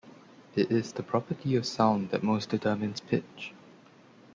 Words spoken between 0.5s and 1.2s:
It is the